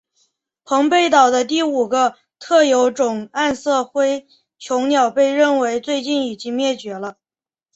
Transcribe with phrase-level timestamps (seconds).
[0.63, 4.27] 澎贝岛的第五个特有种暗色辉
[4.59, 7.17] 椋鸟被认为最近已经灭绝了。